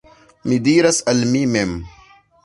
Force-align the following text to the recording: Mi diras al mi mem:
Mi 0.51 0.55
diras 0.67 1.01
al 1.13 1.21
mi 1.33 1.43
mem: 1.51 1.75